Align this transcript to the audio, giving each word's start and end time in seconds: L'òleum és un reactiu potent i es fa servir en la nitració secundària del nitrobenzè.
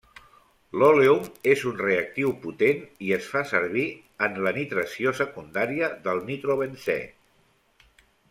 L'òleum 0.83 1.19
és 1.51 1.65
un 1.71 1.75
reactiu 1.81 2.31
potent 2.45 2.81
i 3.09 3.13
es 3.17 3.27
fa 3.33 3.43
servir 3.51 3.85
en 4.29 4.41
la 4.47 4.55
nitració 4.57 5.15
secundària 5.21 5.91
del 6.09 6.25
nitrobenzè. 6.33 6.99